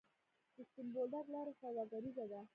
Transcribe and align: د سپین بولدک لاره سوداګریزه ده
د 0.55 0.57
سپین 0.69 0.87
بولدک 0.93 1.25
لاره 1.33 1.53
سوداګریزه 1.61 2.25
ده 2.31 2.41